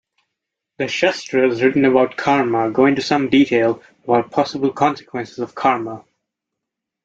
The 0.79 0.87
shastras 0.87 1.61
written 1.61 1.85
about 1.85 2.17
karma 2.17 2.71
go 2.71 2.87
into 2.87 3.03
some 3.03 3.29
detail 3.29 3.83
about 4.03 4.31
possible 4.31 4.73
consequences 4.73 5.37
of 5.37 5.53
karma. 5.53 6.05